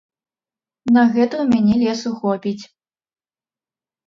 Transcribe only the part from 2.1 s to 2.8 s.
хопіць.